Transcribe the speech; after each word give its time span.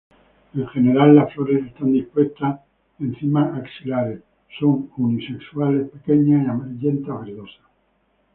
En 0.55 0.67
general, 0.69 1.13
la 1.15 1.27
flores 1.27 1.63
están 1.63 1.93
dispuestas 1.93 2.61
en 2.99 3.13
cimas 3.17 3.55
axilares; 3.55 4.23
son 4.59 4.89
unisexuales, 4.97 5.89
pequeñas 5.91 6.41
y 6.41 6.49
amarillenta-verdosas. 6.49 7.65